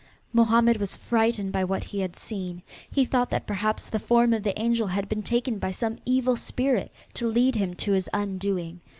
[0.33, 4.41] Mohammed was frightened by what he had seen; he thought that perhaps the form of
[4.41, 8.09] the angel had been taken by some evil spirit to lead him on to his
[8.11, 8.81] undoing.